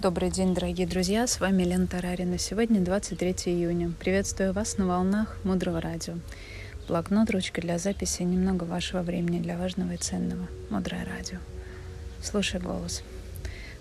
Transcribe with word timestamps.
Добрый 0.00 0.30
день, 0.30 0.54
дорогие 0.54 0.86
друзья, 0.86 1.26
с 1.26 1.40
вами 1.40 1.64
Лена 1.64 1.88
Тарарина. 1.88 2.38
Сегодня 2.38 2.80
23 2.80 3.32
июня. 3.46 3.90
Приветствую 3.98 4.52
вас 4.52 4.78
на 4.78 4.86
волнах 4.86 5.36
Мудрого 5.42 5.80
Радио. 5.80 6.14
Блокнот, 6.86 7.30
ручка 7.30 7.60
для 7.60 7.78
записи, 7.78 8.22
немного 8.22 8.62
вашего 8.62 9.02
времени 9.02 9.40
для 9.40 9.58
важного 9.58 9.94
и 9.94 9.96
ценного. 9.96 10.46
Мудрое 10.70 11.04
Радио. 11.04 11.38
Слушай 12.22 12.60
голос. 12.60 13.02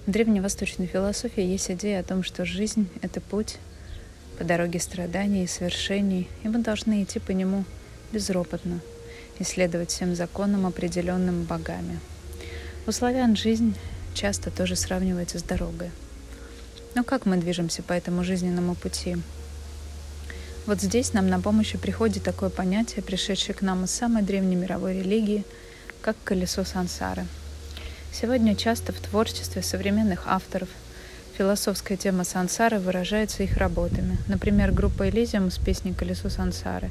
В 0.07 0.11
древневосточной 0.11 0.87
философии 0.87 1.43
есть 1.43 1.69
идея 1.69 1.99
о 1.99 2.03
том, 2.03 2.23
что 2.23 2.45
жизнь— 2.45 2.89
это 3.03 3.21
путь 3.21 3.57
по 4.39 4.43
дороге 4.43 4.79
страданий 4.79 5.43
и 5.43 5.47
свершений, 5.47 6.27
и 6.43 6.47
мы 6.47 6.63
должны 6.63 7.03
идти 7.03 7.19
по 7.19 7.29
нему 7.29 7.63
безропотно, 8.11 8.79
исследовать 9.37 9.91
всем 9.91 10.15
законам, 10.15 10.65
определенным 10.65 11.43
богами. 11.43 11.99
У 12.87 12.91
славян 12.91 13.35
жизнь 13.35 13.75
часто 14.15 14.49
тоже 14.49 14.75
сравнивается 14.75 15.37
с 15.37 15.43
дорогой— 15.43 15.91
но 16.95 17.03
как 17.03 17.25
мы 17.25 17.37
движемся 17.37 17.83
по 17.83 17.93
этому 17.93 18.23
жизненному 18.23 18.75
пути? 18.75 19.17
Вот 20.65 20.81
здесь 20.81 21.13
нам 21.13 21.29
на 21.29 21.39
помощь 21.39 21.75
приходит 21.77 22.23
такое 22.23 22.49
понятие, 22.49 23.01
пришедшее 23.01 23.55
к 23.55 23.61
нам 23.61 23.85
из 23.85 23.91
самой 23.91 24.23
древней 24.23 24.55
мировой 24.55 24.99
религии, 24.99 25.45
как 26.01 26.17
колесо 26.23 26.63
сансары. 26.63 27.25
Сегодня 28.11 28.55
часто 28.55 28.93
в 28.93 28.99
творчестве 28.99 29.61
современных 29.61 30.23
авторов 30.27 30.69
философская 31.37 31.97
тема 31.97 32.23
сансары 32.23 32.79
выражается 32.79 33.43
их 33.43 33.57
работами. 33.57 34.17
Например, 34.27 34.71
группа 34.71 35.07
«Элизиум» 35.09 35.51
с 35.51 35.57
песней 35.57 35.93
«Колесо 35.93 36.29
сансары», 36.29 36.89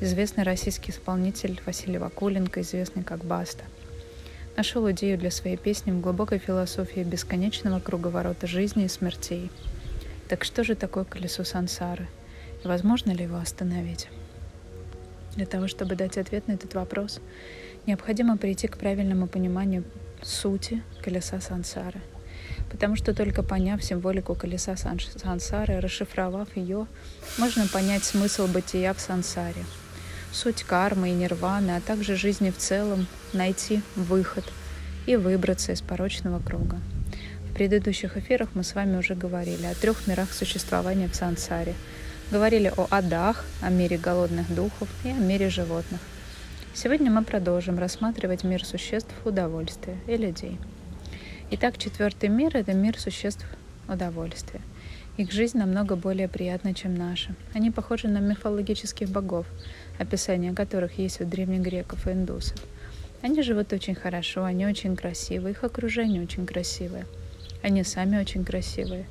известный 0.00 0.44
российский 0.44 0.90
исполнитель 0.90 1.60
Василий 1.64 1.98
Вакуленко, 1.98 2.60
известный 2.60 3.04
как 3.04 3.24
Баста– 3.24 3.64
нашел 4.58 4.90
идею 4.90 5.16
для 5.16 5.30
своей 5.30 5.56
песни 5.56 5.92
в 5.92 6.00
глубокой 6.00 6.38
философии 6.38 7.04
бесконечного 7.04 7.78
круговорота 7.78 8.48
жизни 8.48 8.86
и 8.86 8.88
смертей. 8.88 9.52
Так 10.28 10.42
что 10.42 10.64
же 10.64 10.74
такое 10.74 11.04
колесо 11.04 11.44
сансары? 11.44 12.08
И 12.64 12.66
возможно 12.66 13.12
ли 13.12 13.22
его 13.22 13.36
остановить? 13.36 14.08
Для 15.36 15.46
того, 15.46 15.68
чтобы 15.68 15.94
дать 15.94 16.18
ответ 16.18 16.48
на 16.48 16.52
этот 16.54 16.74
вопрос, 16.74 17.20
необходимо 17.86 18.36
прийти 18.36 18.66
к 18.66 18.78
правильному 18.78 19.28
пониманию 19.28 19.84
сути 20.22 20.82
колеса 21.04 21.40
сансары. 21.40 22.00
Потому 22.68 22.96
что 22.96 23.14
только 23.14 23.44
поняв 23.44 23.84
символику 23.84 24.34
колеса 24.34 24.74
сансары, 24.76 25.78
расшифровав 25.78 26.56
ее, 26.56 26.88
можно 27.38 27.68
понять 27.68 28.02
смысл 28.02 28.48
бытия 28.48 28.92
в 28.92 29.00
сансаре– 29.00 29.64
суть 30.38 30.62
кармы 30.62 31.10
и 31.10 31.14
нирваны, 31.14 31.72
а 31.72 31.80
также 31.80 32.14
жизни 32.14 32.50
в 32.50 32.58
целом, 32.58 33.06
найти 33.32 33.82
выход 33.96 34.44
и 35.06 35.16
выбраться 35.16 35.72
из 35.72 35.80
порочного 35.80 36.40
круга. 36.40 36.78
В 37.50 37.54
предыдущих 37.54 38.16
эфирах 38.16 38.50
мы 38.54 38.62
с 38.62 38.76
вами 38.76 38.96
уже 38.96 39.16
говорили 39.16 39.66
о 39.66 39.74
трех 39.74 40.06
мирах 40.06 40.32
существования 40.32 41.08
в 41.08 41.16
сансаре. 41.16 41.74
Говорили 42.30 42.72
о 42.76 42.86
адах, 42.90 43.44
о 43.62 43.70
мире 43.70 43.98
голодных 43.98 44.54
духов 44.54 44.88
и 45.04 45.08
о 45.08 45.14
мире 45.14 45.50
животных. 45.50 46.00
Сегодня 46.72 47.10
мы 47.10 47.24
продолжим 47.24 47.78
рассматривать 47.78 48.44
мир 48.44 48.64
существ 48.64 49.10
удовольствия 49.24 49.96
и 50.06 50.16
людей. 50.16 50.58
Итак, 51.50 51.78
четвертый 51.78 52.28
мир– 52.28 52.50
это 52.56 52.74
мир 52.74 53.00
существ 53.00 53.44
удовольствия. 53.88 54.60
Их 55.18 55.32
жизнь 55.32 55.58
намного 55.58 55.96
более 55.96 56.28
приятна, 56.28 56.74
чем 56.74 56.94
наша. 56.94 57.34
Они 57.52 57.72
похожи 57.72 58.06
на 58.06 58.18
мифологических 58.18 59.08
богов, 59.08 59.46
описания 59.98 60.52
которых 60.52 60.96
есть 60.96 61.20
у 61.20 61.24
древних 61.24 61.62
греков 61.62 62.06
и 62.06 62.12
индусов. 62.12 62.56
Они 63.20 63.42
живут 63.42 63.72
очень 63.72 63.96
хорошо, 63.96 64.44
они 64.44 64.64
очень 64.64 64.94
красивые, 64.94 65.54
их 65.54 65.64
окружение 65.64 66.22
очень 66.22 66.46
красивое. 66.46 67.04
Они 67.64 67.82
сами 67.82 68.16
очень 68.16 68.44
красивые. 68.44 69.06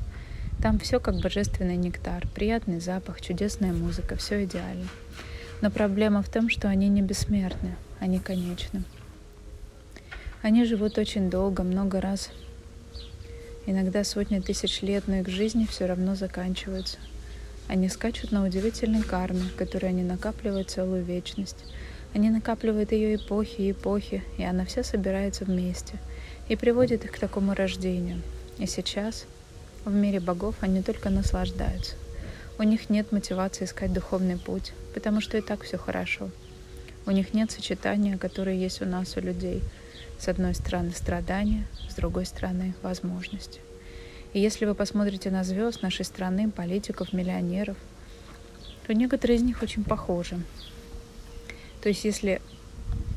Там 0.63 0.79
все 0.79 1.01
как 1.01 1.19
божественный 1.19 1.75
нектар, 1.75 2.25
приятный 2.33 2.79
запах, 2.79 3.19
чудесная 3.19 3.73
музыка, 3.73 4.15
все 4.15 4.45
идеально. 4.45 4.87
Но 5.61 5.69
проблема 5.69 6.21
в 6.21 6.29
том, 6.29 6.49
что 6.49 6.69
они 6.69 6.87
не 6.87 7.01
бессмертны, 7.01 7.75
они 7.99 8.19
конечны. 8.19 8.83
Они 10.41 10.63
живут 10.63 10.97
очень 10.97 11.29
долго, 11.29 11.63
много 11.63 11.99
раз 11.99 12.31
Иногда 13.69 14.05
сотни 14.05 14.39
тысяч 14.39 14.81
лет, 14.81 15.03
но 15.07 15.17
их 15.17 15.27
жизни 15.27 15.67
все 15.69 15.87
равно 15.87 16.15
заканчиваются. 16.15 16.97
Они 17.67 17.89
скачут 17.89 18.31
на 18.31 18.45
удивительной 18.45 19.03
карме, 19.03 19.43
которую 19.57 19.89
они 19.89 20.03
накапливают 20.03 20.69
целую 20.69 21.03
вечность. 21.03 21.65
Они 22.15 22.29
накапливают 22.29 22.93
ее 22.93 23.17
эпохи 23.17 23.59
и 23.59 23.71
эпохи, 23.71 24.23
и 24.37 24.43
она 24.45 24.63
вся 24.63 24.83
собирается 24.83 25.43
вместе 25.43 25.95
и 26.47 26.55
приводит 26.55 27.03
их 27.03 27.11
к 27.11 27.19
такому 27.19 27.53
рождению. 27.53 28.21
И 28.57 28.67
сейчас 28.67 29.25
в 29.83 29.93
мире 29.93 30.21
богов 30.21 30.55
они 30.61 30.81
только 30.81 31.09
наслаждаются. 31.09 31.95
У 32.57 32.63
них 32.63 32.89
нет 32.89 33.11
мотивации 33.11 33.65
искать 33.65 33.91
духовный 33.91 34.37
путь, 34.37 34.71
потому 34.93 35.19
что 35.19 35.37
и 35.37 35.41
так 35.41 35.63
все 35.63 35.77
хорошо. 35.77 36.29
У 37.05 37.11
них 37.11 37.33
нет 37.33 37.51
сочетания, 37.51 38.17
которое 38.17 38.55
есть 38.55 38.81
у 38.81 38.85
нас, 38.85 39.17
у 39.17 39.19
людей– 39.19 39.61
с 40.19 40.27
одной 40.27 40.55
стороны 40.55 40.91
страдания, 40.91 41.67
с 41.89 41.95
другой 41.95 42.25
стороны 42.25 42.73
возможности. 42.81 43.61
И 44.33 44.39
если 44.39 44.65
вы 44.65 44.75
посмотрите 44.75 45.31
на 45.31 45.43
звезд 45.43 45.81
нашей 45.81 46.05
страны, 46.05 46.49
политиков, 46.51 47.13
миллионеров, 47.13 47.77
то 48.85 48.93
некоторые 48.93 49.37
из 49.37 49.43
них 49.43 49.61
очень 49.61 49.83
похожи. 49.83 50.39
То 51.81 51.89
есть 51.89 52.03
если 52.05 52.41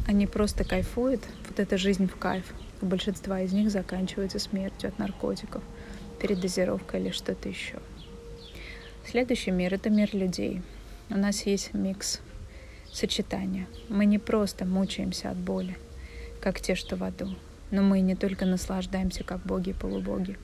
они 0.06 0.26
просто 0.26 0.64
кайфуют, 0.64 1.22
вот 1.48 1.60
эта 1.60 1.78
жизнь 1.78 2.08
в 2.08 2.16
кайф, 2.16 2.44
у 2.82 2.86
большинства 2.86 3.40
из 3.40 3.52
них 3.52 3.70
заканчивается 3.70 4.38
смертью 4.38 4.88
от 4.88 4.98
наркотиков, 4.98 5.62
передозировкой 6.20 7.00
или 7.00 7.10
что-то 7.10 7.48
еще. 7.48 7.78
Следующий 9.06 9.50
мир— 9.50 9.74
это 9.74 9.90
мир 9.90 10.14
людей. 10.14 10.62
У 11.08 11.16
нас 11.16 11.46
есть 11.46 11.74
микс 11.74 12.20
сочетания. 12.92 13.66
Мы 13.88 14.06
не 14.06 14.18
просто 14.18 14.64
мучаемся 14.64 15.30
от 15.30 15.36
боли, 15.36 15.76
как 16.40 16.60
те, 16.60 16.74
что 16.74 16.96
в 16.96 17.04
аду. 17.04 17.28
Но 17.70 17.82
мы 17.82 18.00
не 18.00 18.16
только 18.16 18.46
наслаждаемся, 18.46 19.22
как 19.22 19.40
боги 19.40 19.70
и 19.70 19.74
полубоги. 19.74 20.38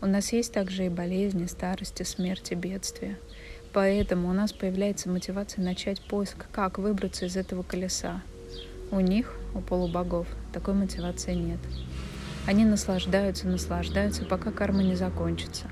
У 0.00 0.06
нас 0.06 0.32
есть 0.32 0.52
также 0.52 0.86
и 0.86 0.90
болезни, 0.90 1.46
старости, 1.46 2.02
смерти, 2.02 2.54
бедствия. 2.54 3.18
Поэтому 3.72 4.28
у 4.28 4.32
нас 4.32 4.52
появляется 4.52 5.08
мотивация 5.08 5.64
начать 5.64 6.00
поиск, 6.00 6.46
как 6.52 6.78
выбраться 6.78 7.26
из 7.26 7.36
этого 7.36 7.62
колеса. 7.62 8.22
У 8.90 9.00
них, 9.00 9.34
у 9.54 9.60
полубогов, 9.60 10.28
такой 10.52 10.74
мотивации 10.74 11.34
нет. 11.34 11.58
Они 12.46 12.64
наслаждаются, 12.64 13.48
наслаждаются, 13.48 14.24
пока 14.24 14.52
карма 14.52 14.82
не 14.82 14.94
закончится. 14.94 15.64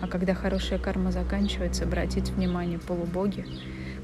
А 0.00 0.08
когда 0.08 0.34
хорошая 0.34 0.80
карма 0.80 1.12
заканчивается, 1.12 1.84
обратите 1.84 2.32
внимание, 2.32 2.80
полубоги, 2.80 3.46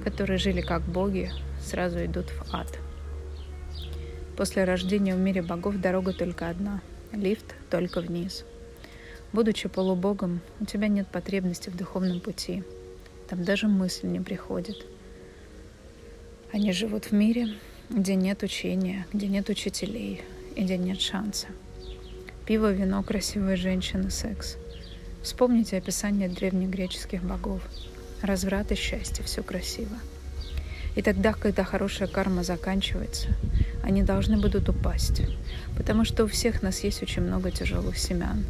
которые 0.04 0.38
жили 0.38 0.60
как 0.60 0.82
боги, 0.82 1.32
сразу 1.60 2.04
идут 2.04 2.26
в 2.30 2.54
ад– 2.54 2.68
После 4.38 4.62
рождения 4.62 5.16
в 5.16 5.18
мире 5.18 5.42
богов 5.42 5.80
дорога 5.80 6.12
только 6.12 6.48
одна— 6.48 6.80
лифт 7.12 7.56
только 7.70 8.00
вниз. 8.00 8.44
Будучи 9.32 9.68
полубогом, 9.68 10.42
у 10.60 10.64
тебя 10.64 10.86
нет 10.86 11.08
потребности 11.08 11.70
в 11.70 11.76
духовном 11.76 12.20
пути. 12.20 12.62
Там 13.28 13.42
даже 13.42 13.66
мысль 13.66 14.06
не 14.06 14.20
приходит. 14.20 14.86
Они 16.52 16.70
живут 16.70 17.06
в 17.06 17.12
мире, 17.12 17.48
где 17.90 18.14
нет 18.14 18.44
учения, 18.44 19.08
где 19.12 19.26
нет 19.26 19.48
учителей 19.48 20.22
и 20.54 20.62
где 20.62 20.78
нет 20.78 21.00
шанса. 21.00 21.48
Пиво, 22.46 22.72
вино, 22.72 23.02
красивые 23.02 23.56
женщины, 23.56 24.08
секс. 24.08 24.56
Вспомните 25.20 25.78
описание 25.78 26.28
древнегреческих 26.28 27.24
богов. 27.24 27.60
Разврат 28.22 28.70
и 28.70 28.76
счастье, 28.76 29.24
все 29.24 29.42
красиво. 29.42 29.98
И 30.94 31.02
тогда, 31.02 31.32
когда 31.32 31.64
хорошая 31.64 32.06
карма 32.06 32.44
заканчивается, 32.44 33.30
они 33.82 34.02
должны 34.02 34.36
будут 34.36 34.68
упасть, 34.68 35.22
потому 35.76 36.04
что 36.04 36.24
у 36.24 36.26
всех 36.26 36.62
нас 36.62 36.80
есть 36.84 37.02
очень 37.02 37.22
много 37.22 37.50
тяжелых 37.50 37.98
семян, 37.98 38.44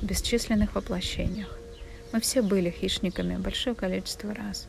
в 0.00 0.04
бесчисленных 0.04 0.74
воплощениях. 0.74 1.58
Мы 2.12 2.20
все 2.20 2.42
были 2.42 2.70
хищниками 2.70 3.36
большое 3.36 3.76
количество 3.76 4.34
раз, 4.34 4.66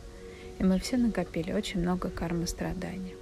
и 0.60 0.64
мы 0.64 0.80
все 0.80 0.98
накопили 0.98 1.54
очень 1.54 1.82
много 1.82 2.10
кармы 2.10 2.48
страданий. 2.48 3.16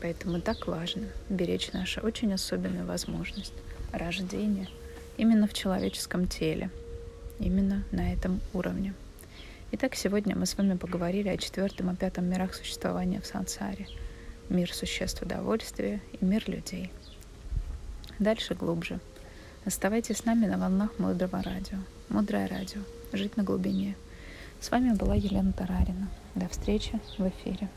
Поэтому 0.00 0.40
так 0.40 0.66
важно 0.66 1.04
беречь 1.28 1.72
нашу 1.72 2.00
очень 2.00 2.32
особенную 2.32 2.86
возможность 2.86 3.54
рождения 3.92 4.68
именно 5.16 5.46
в 5.46 5.52
человеческом 5.52 6.26
теле, 6.26 6.70
именно 7.38 7.84
на 7.90 8.12
этом 8.12 8.40
уровне. 8.52 8.94
Итак, 9.72 9.94
сегодня 9.94 10.36
мы 10.36 10.46
с 10.46 10.56
вами 10.56 10.76
поговорили 10.76 11.28
о 11.28 11.36
четвертом 11.36 11.90
и 11.90 11.96
пятом 11.96 12.26
мирах 12.26 12.54
существования 12.54 13.20
в 13.20 13.26
сансаре. 13.26 13.88
Мир 14.48 14.72
существ 14.72 15.22
удовольствия 15.22 16.00
и 16.12 16.24
мир 16.24 16.44
людей. 16.48 16.92
Дальше 18.18 18.54
глубже. 18.54 19.00
Оставайтесь 19.64 20.18
с 20.18 20.24
нами 20.24 20.46
на 20.46 20.58
волнах 20.58 20.90
Мудрого 20.98 21.42
радио. 21.42 21.78
Мудрое 22.10 22.46
радио. 22.46 22.80
Жить 23.12 23.36
на 23.36 23.42
глубине. 23.42 23.96
С 24.60 24.70
вами 24.70 24.94
была 24.94 25.14
Елена 25.14 25.52
Тарарина. 25.52 26.08
До 26.34 26.48
встречи 26.48 27.00
в 27.18 27.28
эфире. 27.28 27.68